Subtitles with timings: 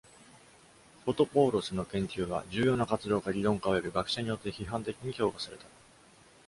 [1.05, 5.65] Fotopoulos の研究は、重要な活動家、理論家、および学者によって批判的に評価された。